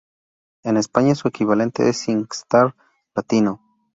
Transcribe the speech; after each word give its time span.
En 0.63 0.77
España 0.77 1.13
su 1.13 1.27
equivalente 1.27 1.87
es 1.87 1.99
SingStar 1.99 2.73
Latino. 3.13 3.61